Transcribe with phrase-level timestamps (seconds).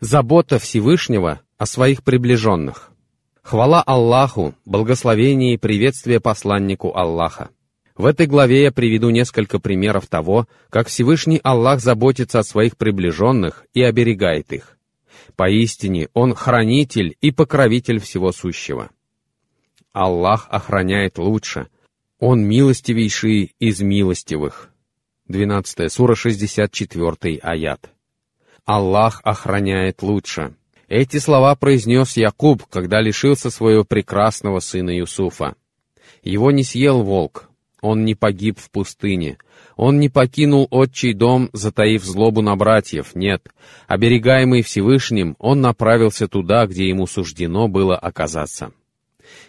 [0.00, 2.92] Забота Всевышнего о своих приближенных.
[3.42, 7.50] Хвала Аллаху, благословение и приветствие посланнику Аллаха.
[7.96, 13.66] В этой главе я приведу несколько примеров того, как Всевышний Аллах заботится о своих приближенных
[13.74, 14.78] и оберегает их.
[15.34, 18.90] Поистине, Он хранитель и покровитель всего сущего.
[19.92, 21.66] Аллах охраняет лучше.
[22.20, 24.70] Он милостивейший из милостивых.
[25.26, 27.90] 12 сура, 64 аят.
[28.68, 30.54] Аллах охраняет лучше.
[30.88, 35.54] Эти слова произнес Якуб, когда лишился своего прекрасного сына Юсуфа.
[36.22, 37.48] Его не съел волк,
[37.80, 39.38] он не погиб в пустыне.
[39.76, 43.14] Он не покинул отчий дом, затаив злобу на братьев.
[43.14, 43.48] Нет.
[43.86, 48.72] Оберегаемый Всевышним, он направился туда, где ему суждено было оказаться.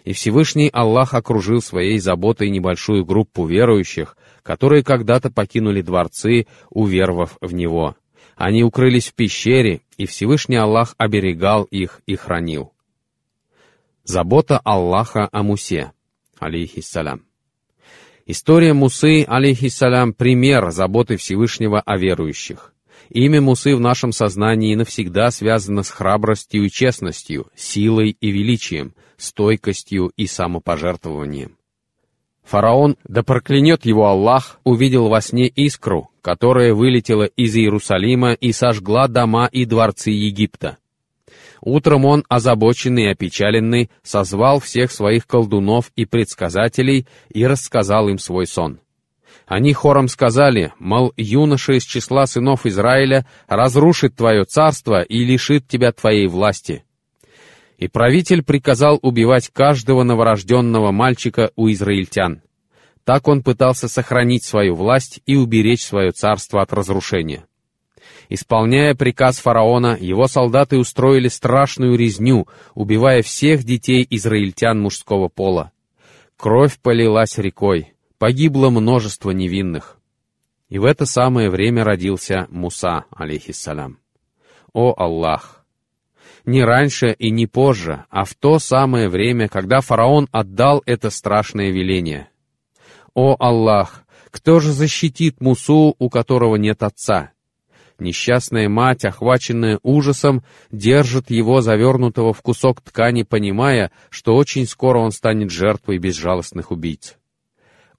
[0.04, 7.52] И Всевышний Аллах окружил своей заботой небольшую группу верующих, которые когда-то покинули дворцы, уверовав в
[7.52, 7.96] Него.
[8.40, 12.72] Они укрылись в пещере, и Всевышний Аллах оберегал их и хранил.
[14.02, 15.92] Забота Аллаха о Мусе,
[16.38, 17.26] алейхиссалям.
[18.24, 22.72] История Мусы, алейхиссалям, пример заботы Всевышнего о верующих.
[23.10, 30.12] Имя Мусы в нашем сознании навсегда связано с храбростью и честностью, силой и величием, стойкостью
[30.16, 31.58] и самопожертвованием.
[32.44, 39.08] Фараон, да проклянет его Аллах, увидел во сне искру, которая вылетела из Иерусалима и сожгла
[39.08, 40.78] дома и дворцы Египта.
[41.62, 48.46] Утром он, озабоченный и опечаленный, созвал всех своих колдунов и предсказателей и рассказал им свой
[48.46, 48.80] сон.
[49.46, 55.92] Они хором сказали, мол, юноша из числа сынов Израиля разрушит твое царство и лишит тебя
[55.92, 56.84] твоей власти.
[57.80, 62.42] И правитель приказал убивать каждого новорожденного мальчика у израильтян.
[63.04, 67.46] Так он пытался сохранить свою власть и уберечь свое царство от разрушения.
[68.28, 75.72] Исполняя приказ фараона, его солдаты устроили страшную резню, убивая всех детей израильтян мужского пола.
[76.36, 79.98] Кровь полилась рекой, погибло множество невинных.
[80.68, 83.98] И в это самое время родился Муса, алейхиссалям.
[84.74, 85.59] О Аллах!
[86.46, 91.70] Не раньше и не позже, а в то самое время, когда фараон отдал это страшное
[91.70, 92.28] веление.
[93.14, 94.04] О Аллах!
[94.30, 97.32] Кто же защитит Мусу, у которого нет отца?
[97.98, 105.10] Несчастная мать, охваченная ужасом, держит его завернутого в кусок ткани, понимая, что очень скоро он
[105.10, 107.16] станет жертвой безжалостных убийц.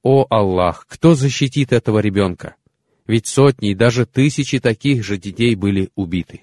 [0.01, 2.55] О Аллах, кто защитит этого ребенка?
[3.05, 6.41] Ведь сотни и даже тысячи таких же детей были убиты.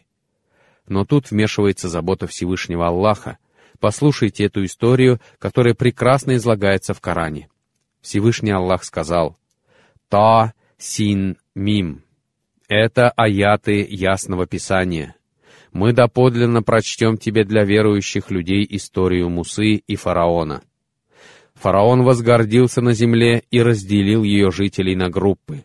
[0.88, 3.38] Но тут вмешивается забота Всевышнего Аллаха.
[3.78, 7.49] Послушайте эту историю, которая прекрасно излагается в Коране.
[8.00, 9.37] Всевышний Аллах сказал
[10.09, 12.03] «Та син мим»
[12.69, 15.16] Это аяты Ясного Писания.
[15.72, 20.62] Мы доподлинно прочтем тебе для верующих людей историю Мусы и фараона.
[21.55, 25.65] Фараон возгордился на земле и разделил ее жителей на группы.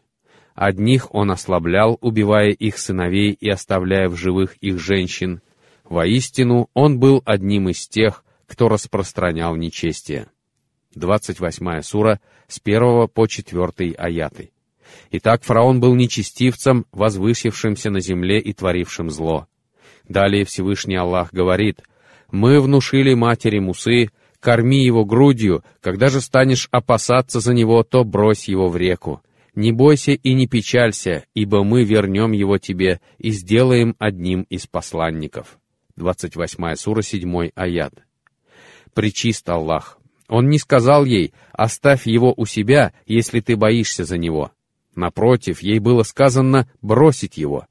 [0.55, 5.41] Одних он ослаблял, убивая их сыновей и оставляя в живых их женщин.
[5.83, 10.27] Воистину, он был одним из тех, кто распространял нечестие.
[10.95, 14.51] 28 сура с 1 по 4 аяты.
[15.11, 19.47] Итак, фараон был нечестивцем, возвысившимся на земле и творившим зло.
[20.07, 21.81] Далее Всевышний Аллах говорит,
[22.31, 24.09] «Мы внушили матери Мусы,
[24.39, 29.21] корми его грудью, когда же станешь опасаться за него, то брось его в реку.
[29.55, 35.59] Не бойся и не печалься, ибо мы вернем его тебе и сделаем одним из посланников».
[35.95, 37.93] 28 сура, 7 аят.
[38.93, 39.99] Причист Аллах.
[40.27, 44.51] Он не сказал ей, оставь его у себя, если ты боишься за него.
[44.95, 47.67] Напротив, ей было сказано бросить его.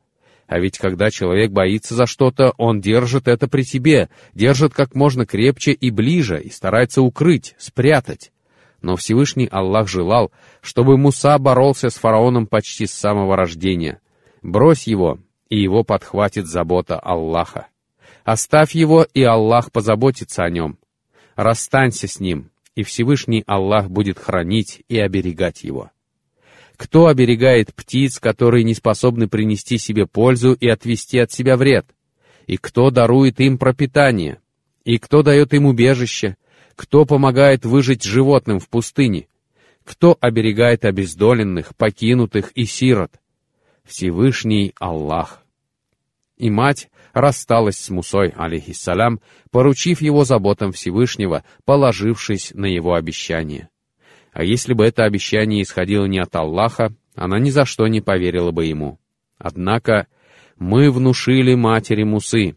[0.46, 5.24] А ведь когда человек боится за что-то, он держит это при себе, держит как можно
[5.24, 8.32] крепче и ближе, и старается укрыть, спрятать.
[8.82, 14.00] Но Всевышний Аллах желал, чтобы Муса боролся с фараоном почти с самого рождения.
[14.42, 17.68] Брось его, и его подхватит забота Аллаха.
[18.24, 20.78] Оставь его, и Аллах позаботится о нем.
[21.36, 25.90] Расстанься с ним, и Всевышний Аллах будет хранить и оберегать его.
[26.76, 31.86] Кто оберегает птиц, которые не способны принести себе пользу и отвести от себя вред?
[32.46, 34.40] И кто дарует им пропитание?
[34.84, 36.36] И кто дает им убежище?
[36.76, 39.28] Кто помогает выжить животным в пустыне?
[39.84, 43.12] Кто оберегает обездоленных, покинутых и сирот?
[43.84, 45.42] Всевышний Аллах.
[46.36, 49.20] И мать рассталась с Мусой, алейхиссалям,
[49.50, 53.68] поручив его заботам Всевышнего, положившись на его обещание.
[54.32, 58.50] А если бы это обещание исходило не от Аллаха, она ни за что не поверила
[58.50, 58.98] бы ему.
[59.36, 60.06] Однако
[60.58, 62.56] мы внушили матери Мусы,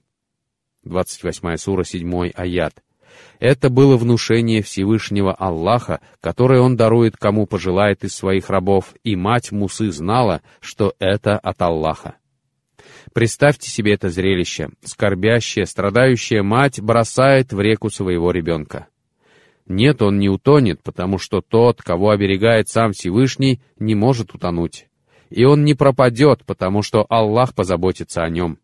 [0.84, 2.85] 28 сура 7 аят.
[3.40, 9.52] Это было внушение Всевышнего Аллаха, которое он дарует кому пожелает из своих рабов, и мать
[9.52, 12.16] Мусы знала, что это от Аллаха.
[13.14, 14.70] Представьте себе это зрелище.
[14.84, 18.88] Скорбящая, страдающая мать бросает в реку своего ребенка.
[19.68, 24.88] Нет, он не утонет, потому что тот, кого оберегает сам Всевышний, не может утонуть.
[25.30, 28.60] И он не пропадет, потому что Аллах позаботится о нем.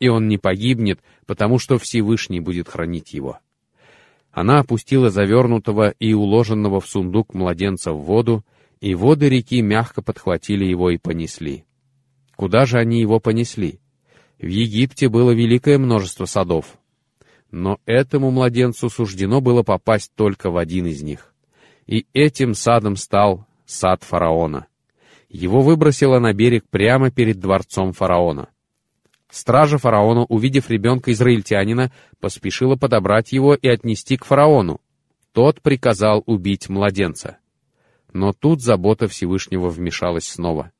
[0.00, 3.38] И он не погибнет, потому что Всевышний будет хранить его.
[4.32, 8.44] Она опустила завернутого и уложенного в сундук младенца в воду,
[8.80, 11.64] и воды реки мягко подхватили его и понесли.
[12.36, 13.80] Куда же они его понесли?
[14.38, 16.78] В Египте было великое множество садов.
[17.50, 21.34] Но этому младенцу суждено было попасть только в один из них.
[21.86, 24.68] И этим садом стал сад фараона.
[25.28, 28.48] Его выбросило на берег прямо перед дворцом фараона.
[29.30, 34.80] Стража фараона, увидев ребенка израильтянина, поспешила подобрать его и отнести к фараону.
[35.32, 37.38] Тот приказал убить младенца.
[38.12, 40.72] Но тут забота Всевышнего вмешалась снова.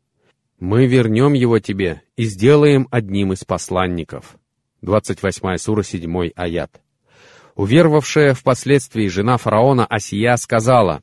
[0.58, 4.37] «Мы вернем его тебе и сделаем одним из посланников».
[4.82, 6.81] 28 сура 7 аят.
[7.55, 11.03] Уверовавшая впоследствии жена фараона Асия сказала,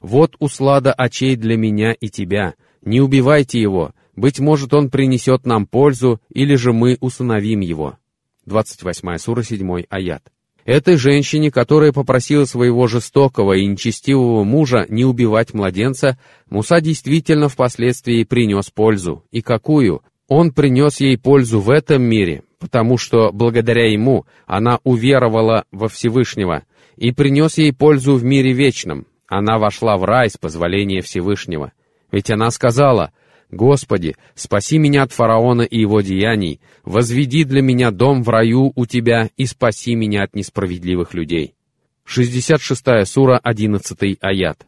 [0.00, 5.66] «Вот услада очей для меня и тебя, не убивайте его, быть может, он принесет нам
[5.66, 7.98] пользу, или же мы усыновим его.
[8.46, 10.22] 28 сура 7 аят.
[10.64, 16.18] Этой женщине, которая попросила своего жестокого и нечестивого мужа не убивать младенца,
[16.50, 19.24] Муса действительно впоследствии принес пользу.
[19.30, 20.02] И какую?
[20.26, 26.64] Он принес ей пользу в этом мире, потому что благодаря ему она уверовала во Всевышнего,
[26.96, 29.06] и принес ей пользу в мире вечном.
[29.26, 31.72] Она вошла в рай с позволения Всевышнего.
[32.10, 33.12] Ведь она сказала—
[33.50, 38.86] Господи, спаси меня от фараона и его деяний, возведи для меня дом в раю у
[38.86, 41.54] Тебя и спаси меня от несправедливых людей».
[42.04, 44.66] 66 сура, 11 аят.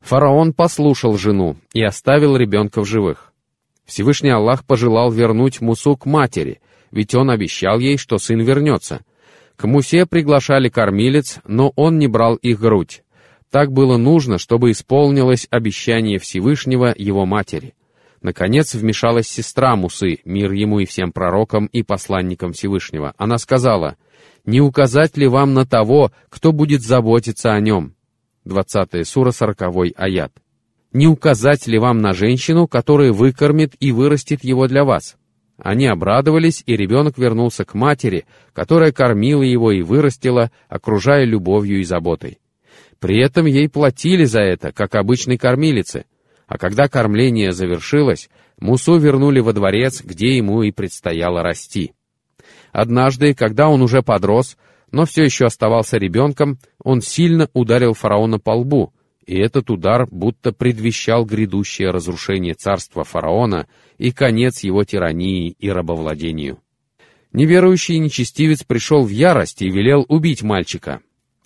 [0.00, 3.32] Фараон послушал жену и оставил ребенка в живых.
[3.84, 6.60] Всевышний Аллах пожелал вернуть Мусу к матери,
[6.92, 9.00] ведь он обещал ей, что сын вернется.
[9.56, 13.02] К Мусе приглашали кормилец, но он не брал их грудь.
[13.50, 17.74] Так было нужно, чтобы исполнилось обещание Всевышнего его матери.
[18.22, 23.14] Наконец вмешалась сестра Мусы, мир ему и всем пророкам и посланникам Всевышнего.
[23.18, 23.96] Она сказала,
[24.46, 27.94] «Не указать ли вам на того, кто будет заботиться о нем?»
[28.44, 29.62] 20 сура, 40
[29.96, 30.32] аят.
[30.92, 35.16] «Не указать ли вам на женщину, которая выкормит и вырастет его для вас?»
[35.58, 41.84] Они обрадовались, и ребенок вернулся к матери, которая кормила его и вырастила, окружая любовью и
[41.84, 42.38] заботой.
[42.98, 46.04] При этом ей платили за это, как обычной кормилице,
[46.52, 48.28] а когда кормление завершилось,
[48.60, 51.92] Мусу вернули во дворец, где ему и предстояло расти.
[52.72, 54.58] Однажды, когда он уже подрос,
[54.90, 58.92] но все еще оставался ребенком, он сильно ударил фараона по лбу,
[59.24, 63.66] и этот удар будто предвещал грядущее разрушение царства фараона
[63.96, 66.58] и конец его тирании и рабовладению.
[67.32, 71.00] Неверующий нечестивец пришел в ярость и велел убить мальчика.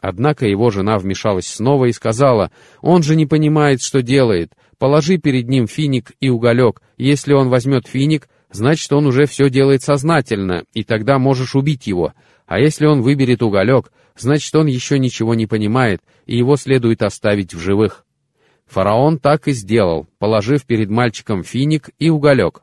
[0.09, 5.49] Однако его жена вмешалась снова и сказала, «Он же не понимает, что делает, Положи перед
[5.49, 6.83] ним финик и уголек.
[6.99, 12.13] Если он возьмет финик, значит, он уже все делает сознательно, и тогда можешь убить его.
[12.47, 17.55] А если он выберет уголек, значит, он еще ничего не понимает, и его следует оставить
[17.55, 18.05] в живых.
[18.67, 22.63] Фараон так и сделал, положив перед мальчиком финик и уголек.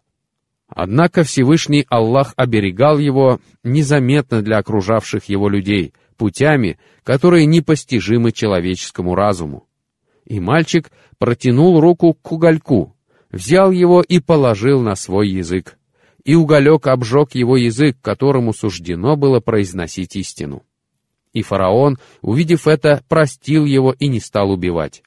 [0.67, 9.67] Однако Всевышний Аллах оберегал его незаметно для окружавших его людей, путями, которые непостижимы человеческому разуму.
[10.25, 12.95] И мальчик протянул руку к угольку,
[13.31, 15.77] взял его и положил на свой язык.
[16.23, 20.63] И уголек обжег его язык, которому суждено было произносить истину.
[21.33, 25.03] И фараон, увидев это, простил его и не стал убивать.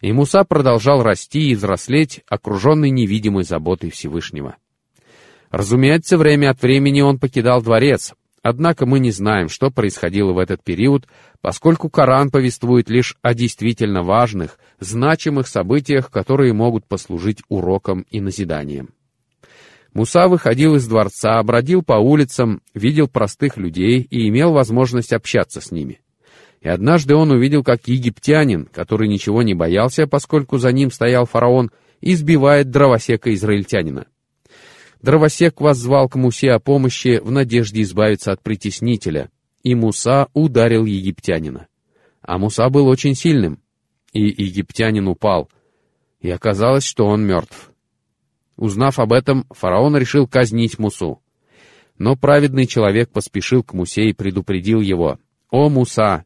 [0.00, 4.56] И Муса продолжал расти и взрослеть, окруженный невидимой заботой Всевышнего.
[5.50, 10.62] Разумеется, время от времени он покидал дворец, Однако мы не знаем, что происходило в этот
[10.62, 11.06] период,
[11.40, 18.90] поскольку Коран повествует лишь о действительно важных, значимых событиях, которые могут послужить уроком и назиданием.
[19.92, 25.72] Муса выходил из дворца, бродил по улицам, видел простых людей и имел возможность общаться с
[25.72, 26.00] ними.
[26.60, 31.70] И однажды он увидел, как египтянин, который ничего не боялся, поскольку за ним стоял фараон,
[32.00, 34.06] избивает дровосека-израильтянина.
[35.02, 39.30] Дровосек воззвал к Мусе о помощи в надежде избавиться от притеснителя,
[39.62, 41.68] и Муса ударил египтянина.
[42.20, 43.60] А Муса был очень сильным,
[44.12, 45.50] и египтянин упал,
[46.20, 47.70] и оказалось, что он мертв.
[48.56, 51.22] Узнав об этом, фараон решил казнить Мусу.
[51.96, 55.18] Но праведный человек поспешил к Мусе и предупредил его.
[55.50, 56.24] «О, Муса!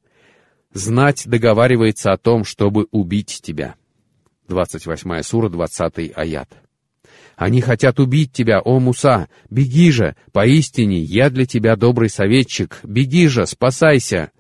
[0.73, 3.75] Знать договаривается о том, чтобы убить тебя».
[4.49, 6.49] 28 сура, 20 аят.
[7.37, 9.29] «Они хотят убить тебя, о Муса!
[9.51, 10.17] Беги же!
[10.33, 12.81] Поистине, я для тебя добрый советчик!
[12.83, 14.31] Беги же, спасайся!»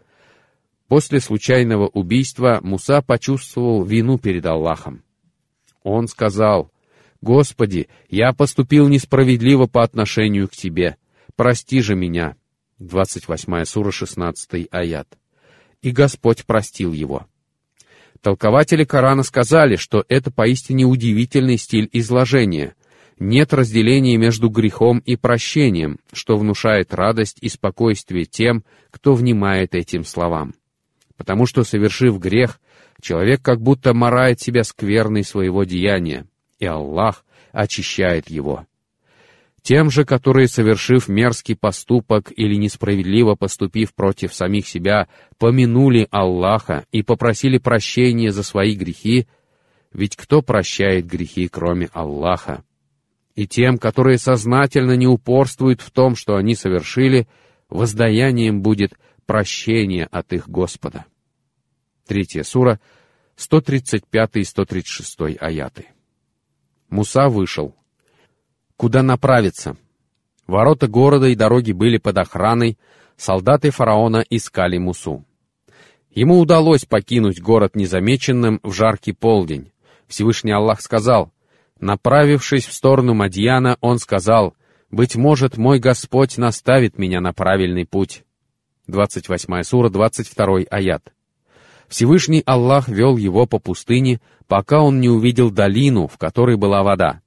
[0.89, 5.03] После случайного убийства Муса почувствовал вину перед Аллахом.
[5.83, 6.71] Он сказал,
[7.21, 10.97] «Господи, я поступил несправедливо по отношению к Тебе.
[11.35, 12.37] Прости же меня».
[12.79, 15.09] 28 сура, 16 аят.
[15.83, 17.27] И Господь простил его.
[18.21, 22.75] Толкователи Корана сказали, что это поистине удивительный стиль изложения.
[23.19, 30.05] Нет разделения между грехом и прощением, что внушает радость и спокойствие тем, кто внимает этим
[30.05, 30.55] словам
[31.23, 32.61] потому что, совершив грех,
[33.01, 36.27] человек как будто морает себя скверной своего деяния,
[36.59, 38.67] и Аллах очищает его.
[39.63, 45.07] Тем же, которые, совершив мерзкий поступок или несправедливо поступив против самих себя,
[45.39, 49.29] помянули Аллаха и попросили прощения за свои грехи,
[49.93, 52.65] ведь кто прощает грехи, кроме Аллаха?
[53.35, 57.27] И тем, которые сознательно не упорствуют в том, что они совершили,
[57.71, 58.93] воздаянием будет
[59.27, 61.07] прощение от их Господа.
[62.07, 62.81] Третья сура,
[63.37, 65.87] 135 и 136 аяты.
[66.91, 67.75] Муса вышел.
[68.77, 69.77] Куда направиться?
[70.47, 72.79] Ворота города и дороги были под охраной,
[73.17, 75.25] солдаты фараона искали Мусу.
[76.11, 79.73] Ему удалось покинуть город незамеченным в жаркий полдень.
[80.09, 81.32] Всевышний Аллах сказал,
[81.83, 84.55] направившись в сторону Мадьяна, он сказал,
[84.91, 88.25] «Быть может, мой Господь наставит меня на правильный путь».
[88.87, 91.13] 28 сура, 22 аят.
[91.89, 97.21] Всевышний Аллах вел его по пустыне, пока он не увидел долину, в которой была вода.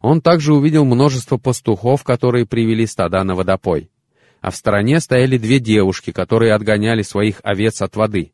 [0.00, 3.90] Он также увидел множество пастухов, которые привели стада на водопой.
[4.40, 8.33] А в стороне стояли две девушки, которые отгоняли своих овец от воды.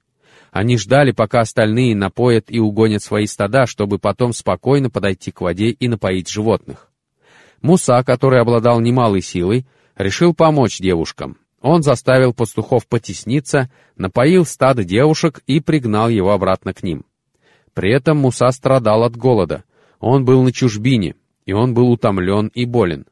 [0.50, 5.70] Они ждали, пока остальные напоят и угонят свои стада, чтобы потом спокойно подойти к воде
[5.70, 6.88] и напоить животных.
[7.62, 9.66] Муса, который обладал немалой силой,
[9.96, 11.36] решил помочь девушкам.
[11.60, 17.04] Он заставил пастухов потесниться, напоил стадо девушек и пригнал его обратно к ним.
[17.74, 19.64] При этом Муса страдал от голода.
[20.00, 21.14] Он был на чужбине,
[21.44, 23.06] и он был утомлен и болен.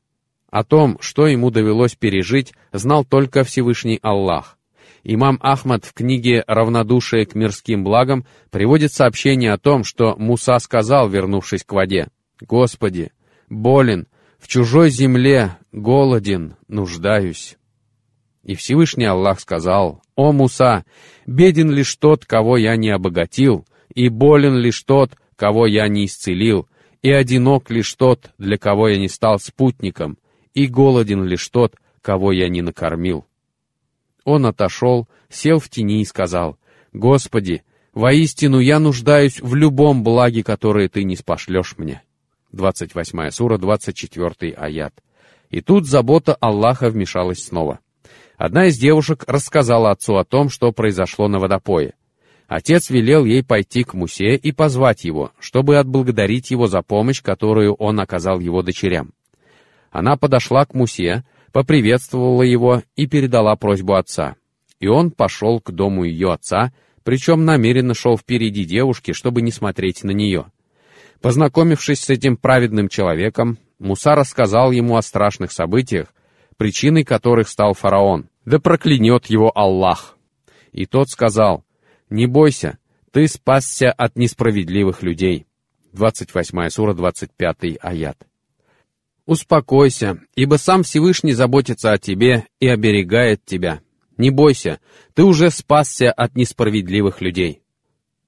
[0.51, 4.58] О том, что ему довелось пережить, знал только Всевышний Аллах.
[5.05, 11.09] Имам Ахмад в книге «Равнодушие к мирским благам» приводит сообщение о том, что Муса сказал,
[11.09, 12.09] вернувшись к воде,
[12.41, 13.13] «Господи,
[13.49, 17.57] болен, в чужой земле, голоден, нуждаюсь».
[18.43, 20.85] И Всевышний Аллах сказал, «О, Муса,
[21.27, 26.69] беден лишь тот, кого я не обогатил, и болен лишь тот, кого я не исцелил,
[27.03, 30.19] и одинок лишь тот, для кого я не стал спутником,
[30.55, 33.29] и голоден лишь тот, кого я не накормил».
[34.29, 36.59] Он отошел, сел в тени и сказал,
[36.93, 37.63] «Господи,
[37.95, 42.03] воистину я нуждаюсь в любом благе, которое Ты не спошлешь мне».
[42.53, 44.93] 28 сура, 24 аят.
[45.49, 47.79] И тут забота Аллаха вмешалась снова.
[48.37, 51.95] Одна из девушек рассказала отцу о том, что произошло на водопое.
[52.49, 57.73] Отец велел ей пойти к Мусе и позвать его, чтобы отблагодарить его за помощь, которую
[57.77, 59.15] он оказал его дочерям.
[59.91, 64.37] Она подошла к Мусе, поприветствовала его и передала просьбу отца.
[64.81, 70.05] И он пошел к дому ее отца, причем намеренно шел впереди девушки, чтобы не смотреть
[70.05, 70.47] на нее.
[71.21, 76.13] Познакомившись с этим праведным человеком, Муса рассказал ему о страшных событиях,
[76.57, 78.29] причиной которых стал фараон.
[78.45, 80.17] Да проклянет его Аллах.
[80.73, 81.65] И тот сказал,
[82.11, 82.79] «Не бойся,
[83.11, 85.47] ты спасся от несправедливых людей».
[85.93, 88.19] 28 сура, 25 аят.
[89.29, 93.81] «Успокойся, ибо сам Всевышний заботится о тебе и оберегает тебя.
[94.17, 94.81] Не бойся,
[95.13, 97.61] ты уже спасся от несправедливых людей».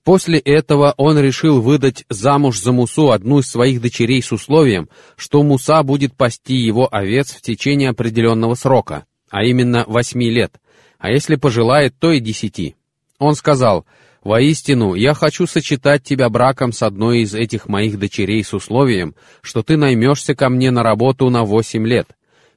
[0.04, 5.42] После этого он решил выдать замуж за Мусу одну из своих дочерей с условием, что
[5.42, 10.60] Муса будет пасти его овец в течение определенного срока, а именно восьми лет,
[10.98, 12.76] а если пожелает, то и десяти.
[13.18, 13.86] Он сказал,
[14.22, 19.62] «Воистину, я хочу сочетать тебя браком с одной из этих моих дочерей с условием, что
[19.62, 22.08] ты наймешься ко мне на работу на восемь лет.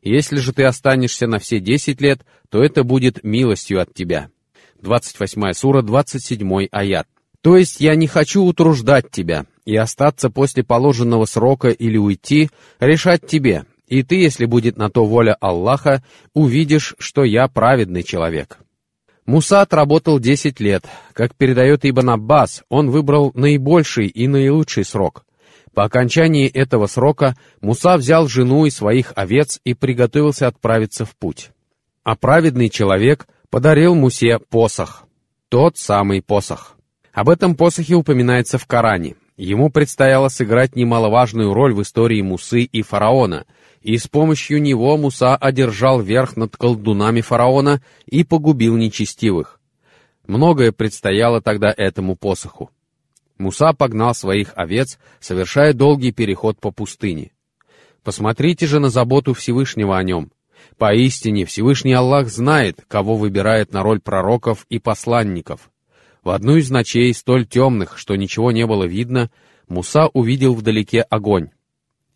[0.02, 4.30] Если же ты останешься на все десять лет, то это будет милостью от тебя».
[4.82, 7.08] 28 сура, 27 аят.
[7.42, 12.50] То есть я не хочу утруждать тебя, и остаться после положенного срока или уйти,
[12.82, 16.04] решать тебе, и ты, если будет на то воля Аллаха,
[16.34, 18.60] увидишь, что я праведный человек».
[19.26, 20.86] Муса отработал десять лет.
[21.14, 25.26] Как передает Ибн Аббас, он выбрал наибольший и наилучший срок.
[25.74, 31.50] По окончании этого срока Муса взял жену и своих овец и приготовился отправиться в путь.
[32.04, 35.06] А праведный человек подарил Мусе посох,
[35.50, 36.76] тот самый посох.
[37.14, 39.16] Об этом посохе упоминается в Коране.
[39.36, 43.46] Ему предстояло сыграть немаловажную роль в истории Мусы и фараона,
[43.82, 49.60] и с помощью него Муса одержал верх над колдунами фараона и погубил нечестивых.
[50.28, 52.70] Многое предстояло тогда этому посоху.
[53.38, 57.32] Муса погнал своих овец, совершая долгий переход по пустыне.
[58.04, 60.32] Посмотрите же на заботу Всевышнего о нем.
[60.78, 65.72] Поистине Всевышний Аллах знает, кого выбирает на роль пророков и посланников.
[66.24, 69.30] В одну из ночей, столь темных, что ничего не было видно,
[69.68, 71.50] Муса увидел вдалеке огонь.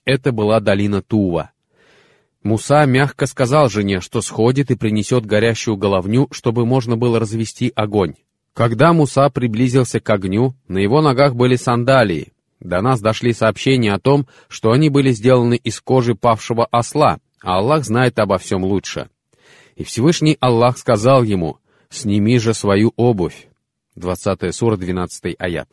[0.06, 1.52] Это была долина Тува.
[2.42, 8.16] Муса мягко сказал жене, что сходит и принесет горящую головню, чтобы можно было развести огонь.
[8.54, 12.32] Когда Муса приблизился к огню, на его ногах были сандалии.
[12.62, 17.58] До нас дошли сообщения о том, что они были сделаны из кожи павшего осла, а
[17.58, 19.10] Аллах знает обо всем лучше.
[19.76, 21.58] И Всевышний Аллах сказал ему,
[21.90, 23.48] «Сними же свою обувь».
[23.98, 25.68] 20 сура, 12 аят.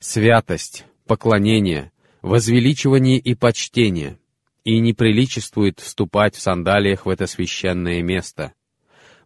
[0.00, 4.18] Святость, поклонение, возвеличивание и почтение.
[4.64, 8.52] И неприличествует вступать в сандалиях в это священное место.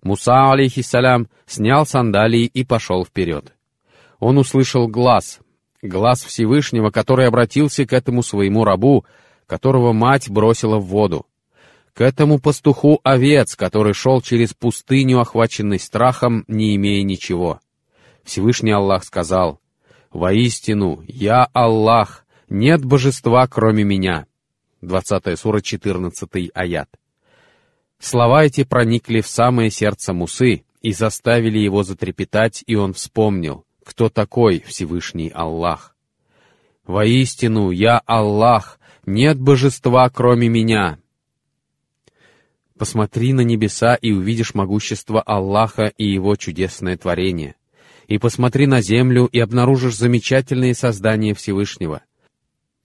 [0.03, 3.55] Муса, алейхиссалям, снял сандалии и пошел вперед.
[4.19, 5.41] Он услышал глаз,
[5.81, 9.07] глаз Всевышнего, который обратился к этому своему рабу,
[9.47, 11.27] которого мать бросила в воду,
[11.95, 17.61] к этому пастуху овец, который шел через пустыню, охваченный страхом, не имея ничего.
[18.31, 19.61] Всевышний Аллах сказал,
[20.13, 24.25] «Воистину, я Аллах, нет божества, кроме меня».
[24.83, 26.89] 20 сура, 14 аят.
[27.99, 34.09] Слова эти проникли в самое сердце Мусы и заставили его затрепетать, и он вспомнил, кто
[34.09, 35.97] такой Всевышний Аллах.
[36.87, 41.01] «Воистину, я Аллах, нет божества, кроме меня».
[42.79, 47.57] Посмотри на небеса и увидишь могущество Аллаха и Его чудесное творение.
[48.11, 52.03] И посмотри на землю и обнаружишь замечательные создания Всевышнего.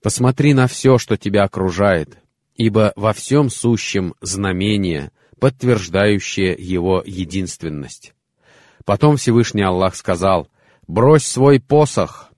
[0.00, 2.18] Посмотри на все, что тебя окружает,
[2.54, 5.10] ибо во всем сущем знамение,
[5.40, 8.14] подтверждающее его единственность.
[8.84, 10.46] Потом Всевышний Аллах сказал,
[10.86, 12.30] «Брось свой посох!»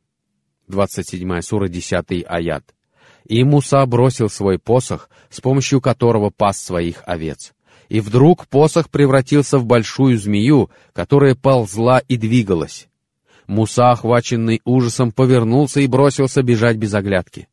[0.69, 2.75] 27 сура, 10 аят.
[3.27, 7.53] И Муса бросил свой посох, с помощью которого пас своих овец.
[7.89, 12.89] И вдруг посох превратился в большую змею, которая ползла и двигалась.
[13.47, 17.49] Муса, охваченный ужасом, повернулся и бросился бежать без оглядки.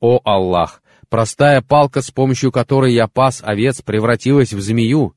[0.00, 0.82] «О Аллах!
[1.08, 5.14] Простая палка, с помощью которой я пас овец, превратилась в змею.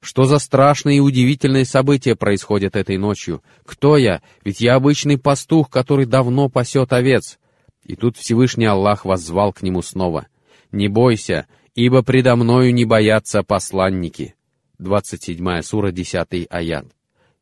[0.00, 3.42] Что за страшные и удивительные события происходят этой ночью?
[3.64, 4.22] Кто я?
[4.44, 7.38] Ведь я обычный пастух, который давно пасет овец.
[7.84, 10.26] И тут Всевышний Аллах воззвал к нему снова.
[10.74, 14.34] «Не бойся, ибо предо мною не боятся посланники».
[14.78, 16.86] 27 сура, 10 аят.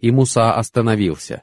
[0.00, 1.42] И Муса остановился,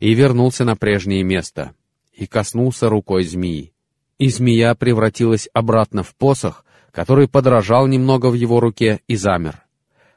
[0.00, 1.74] и вернулся на прежнее место,
[2.14, 3.72] и коснулся рукой змеи
[4.18, 9.64] и змея превратилась обратно в посох, который подражал немного в его руке и замер.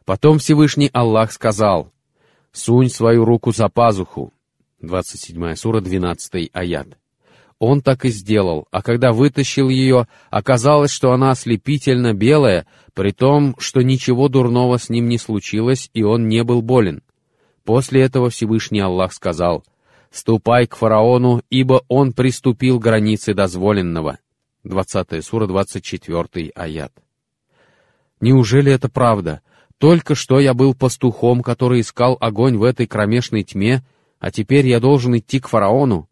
[0.06, 1.92] Потом Всевышний Аллах сказал,
[2.52, 4.34] «Сунь свою руку за пазуху».
[4.82, 6.98] 27 сура, 12 аят.
[7.60, 13.56] Он так и сделал, а когда вытащил ее, оказалось, что она ослепительно белая, при том,
[13.60, 17.04] что ничего дурного с ним не случилось, и он не был болен.
[17.66, 19.64] После этого Всевышний Аллах сказал—
[20.12, 24.18] «Ступай к фараону, ибо он приступил границы дозволенного».
[24.64, 26.92] 20 сура, 24 аят.
[28.20, 29.42] Неужели это правда?
[29.78, 33.84] Только что я был пастухом, который искал огонь в этой кромешной тьме,
[34.20, 36.09] а теперь я должен идти к фараону?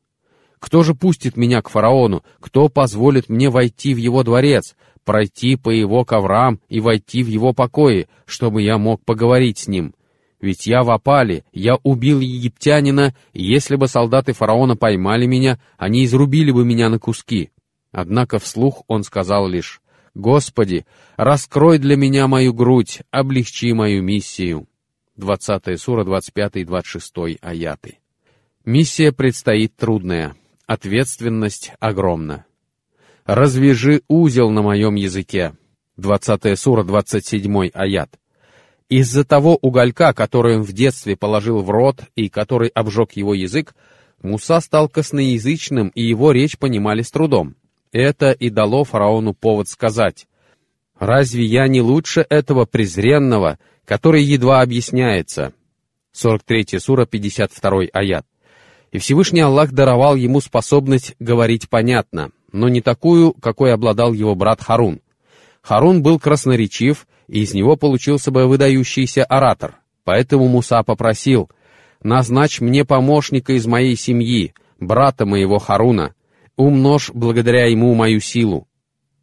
[0.59, 2.23] Кто же пустит меня к фараону?
[2.39, 7.53] Кто позволит мне войти в его дворец, пройти по его коврам и войти в его
[7.53, 9.93] покои, чтобы я мог поговорить с ним?
[10.39, 16.05] Ведь я в опале, я убил египтянина, и если бы солдаты фараона поймали меня, они
[16.05, 17.49] изрубили бы меня на куски.
[17.91, 19.81] Однако вслух он сказал лишь,
[20.13, 24.67] «Господи, раскрой для меня мою грудь, облегчи мою миссию».
[25.15, 27.97] 20 сура, 25 и 26 аяты.
[28.63, 30.35] Миссия предстоит трудная,
[30.67, 32.45] ответственность огромна.
[33.25, 35.53] «Развяжи узел на моем языке».
[35.97, 38.19] 20 сура, 27 аят.
[38.87, 43.73] Из-за того уголька, который он в детстве положил в рот и который обжег его язык,
[44.21, 47.55] Муса стал косноязычным, и его речь понимали с трудом.
[47.91, 50.27] Это и дало фараону повод сказать,
[50.97, 55.53] «Разве я не лучше этого презренного, который едва объясняется?»
[56.13, 58.25] 43 сура, 52 аят.
[58.91, 62.31] И Всевышний Аллах даровал ему способность говорить понятно.
[62.53, 65.01] но не такую, какой обладал его брат Харун.
[65.61, 69.75] Харун был красноречив, и из него получился бы выдающийся оратор.
[70.05, 71.49] Поэтому Муса попросил,
[72.01, 76.13] «Назначь мне помощника из моей семьи, брата моего Харуна,
[76.55, 78.67] умножь благодаря ему мою силу».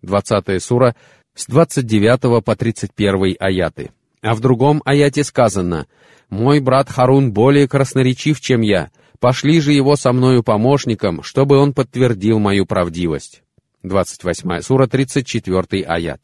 [0.02, 0.94] 20 сура
[1.34, 3.90] с 29 по 31 аяты.
[4.24, 5.86] А в другом аяте сказано,
[6.30, 11.74] «Мой брат Харун более красноречив, чем я, пошли же его со мною помощником, чтобы он
[11.74, 13.42] подтвердил мою правдивость».
[13.82, 16.22] 28 сура, 34 аят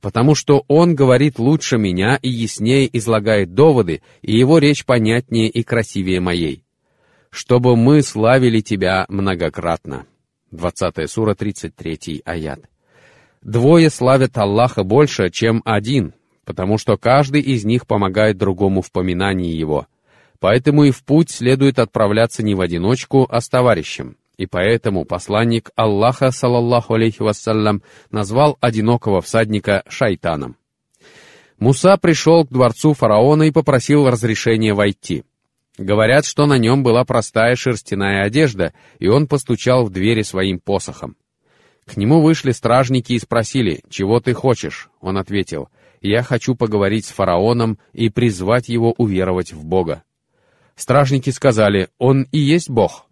[0.00, 5.62] потому что он говорит лучше меня и яснее излагает доводы, и его речь понятнее и
[5.62, 6.64] красивее моей.
[7.30, 10.06] Чтобы мы славили тебя многократно.
[10.50, 12.68] 20 сура, 33 аят.
[13.42, 19.54] Двое славят Аллаха больше, чем один, потому что каждый из них помогает другому в поминании
[19.54, 19.86] его.
[20.40, 25.70] Поэтому и в путь следует отправляться не в одиночку, а с товарищем и поэтому посланник
[25.76, 30.56] Аллаха, салаллаху алейхи вассалям, назвал одинокого всадника шайтаном.
[31.60, 35.22] Муса пришел к дворцу фараона и попросил разрешения войти.
[35.78, 41.16] Говорят, что на нем была простая шерстяная одежда, и он постучал в двери своим посохом.
[41.86, 45.68] К нему вышли стражники и спросили, «Чего ты хочешь?» Он ответил,
[46.02, 50.02] «Я хочу поговорить с фараоном и призвать его уверовать в Бога».
[50.74, 53.06] Стражники сказали, «Он и есть Бог».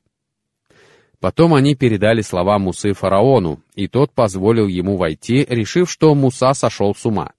[1.21, 6.95] Потом они передали слова Мусы фараону, и тот позволил ему войти, решив, что Муса сошел
[6.95, 7.33] с ума.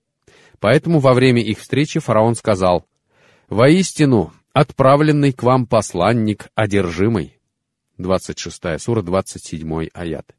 [0.60, 2.86] Поэтому во время их встречи фараон сказал,
[3.50, 7.40] «Воистину, отправленный к вам посланник одержимый».
[7.98, 10.36] 26 сура, 27 аят.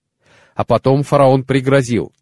[0.54, 2.12] А потом фараон пригрозил,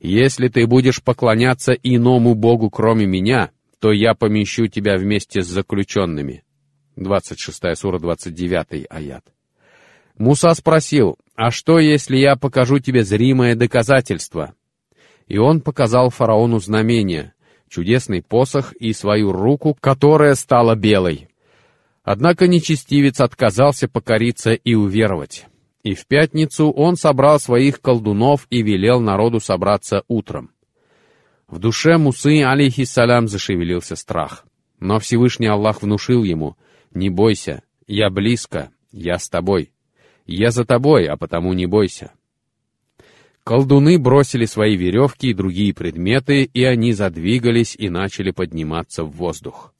[0.00, 6.44] «Если ты будешь поклоняться иному богу, кроме меня, то я помещу тебя вместе с заключенными».
[6.96, 9.24] 26 сура, 29 аят.
[10.18, 14.54] Муса спросил, «А что, если я покажу тебе зримое доказательство?»
[15.26, 17.34] И он показал фараону знамение,
[17.68, 21.28] чудесный посох и свою руку, которая стала белой.
[22.04, 25.46] Однако нечестивец отказался покориться и уверовать.
[25.86, 30.50] И в пятницу он собрал своих колдунов и велел народу собраться утром.
[31.46, 34.46] В душе Мусы, алейхиссалям, зашевелился страх.
[34.80, 36.56] Но Всевышний Аллах внушил ему,
[36.92, 39.70] «Не бойся, я близко, я с тобой».
[40.26, 42.10] Я за тобой, а потому не бойся».
[43.44, 49.72] Колдуны бросили свои веревки и другие предметы, и они задвигались и начали подниматься в воздух.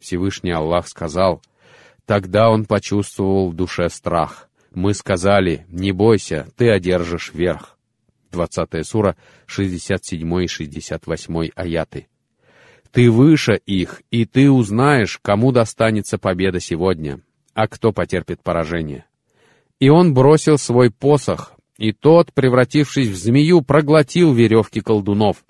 [0.00, 1.42] Всевышний Аллах сказал,
[2.06, 4.48] «Тогда он почувствовал в душе страх.
[4.74, 7.78] Мы сказали, не бойся, ты одержишь верх».
[8.32, 12.08] 20 сура, 67 и 68 аяты.
[12.90, 17.20] «Ты выше их, и ты узнаешь, кому достанется победа сегодня,
[17.54, 19.04] а кто потерпит поражение».
[19.80, 25.44] И он бросил свой посох, и тот, превратившись в змею, проглотил веревки колдунов,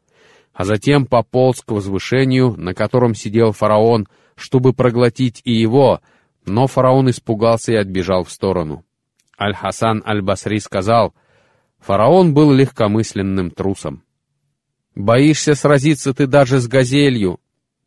[0.52, 6.00] а затем пополз к возвышению, на котором сидел фараон, чтобы проглотить и его,
[6.46, 8.84] но фараон испугался и отбежал в сторону.
[9.38, 11.14] Аль-Хасан Аль-Басри сказал,
[11.80, 14.02] «Фараон был легкомысленным трусом.
[14.94, 17.40] Боишься сразиться ты даже с газелью,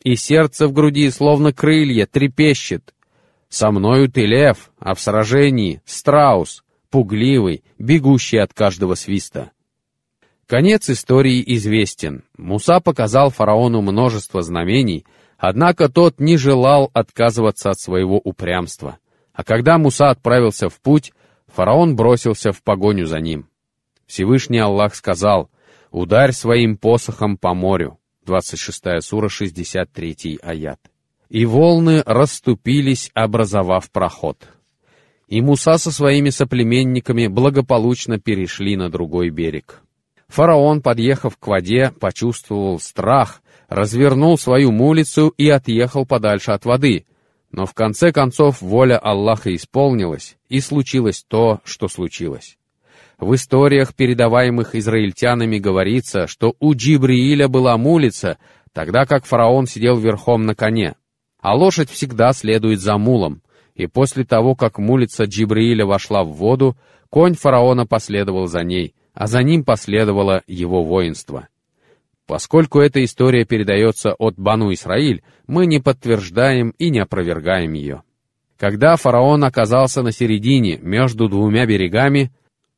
[0.04, 2.94] и сердце в груди, словно крылья, трепещет.
[3.50, 9.52] Со мною ты лев, а в сражении страус, пугливый, бегущий от каждого свиста.
[10.48, 12.24] Конец истории известен.
[12.38, 15.06] Муса показал фараону множество знамений,
[15.38, 18.98] однако тот не желал отказываться от своего упрямства.
[19.34, 21.12] А когда Муса отправился в путь,
[21.58, 23.50] фараон бросился в погоню за ним.
[24.06, 25.50] Всевышний Аллах сказал,
[25.90, 27.98] «Ударь своим посохом по морю».
[28.26, 30.80] 26 сура, 63 аят
[31.30, 34.38] и волны расступились, образовав проход.
[35.28, 39.82] И Муса со своими соплеменниками благополучно перешли на другой берег.
[40.28, 47.06] Фараон, подъехав к воде, почувствовал страх, развернул свою мулицу и отъехал подальше от воды.
[47.52, 52.58] Но в конце концов воля Аллаха исполнилась, и случилось то, что случилось.
[53.18, 58.38] В историях, передаваемых израильтянами, говорится, что у Джибрииля была мулица,
[58.74, 60.96] тогда как фараон сидел верхом на коне
[61.48, 63.42] а лошадь всегда следует за мулом,
[63.76, 66.76] и после того, как мулица Джибрииля вошла в воду,
[67.10, 71.48] конь фараона последовал за ней, а за ним последовало его воинство.
[72.28, 78.04] Поскольку эта история передается от Бану Исраиль, мы не подтверждаем и не опровергаем ее.
[78.58, 82.34] Когда фараон оказался на середине, между двумя берегами,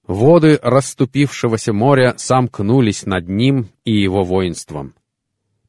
[0.05, 4.93] воды расступившегося моря сомкнулись над ним и его воинством.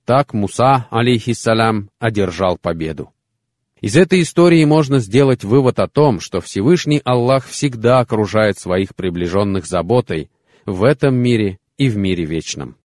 [0.04, 3.10] Так Муса, алейхиссалям, одержал победу.
[3.80, 9.64] Из этой истории можно сделать вывод о том, что Всевышний Аллах всегда окружает своих приближенных
[9.64, 10.30] заботой
[10.66, 12.76] в этом мире и в мире вечном.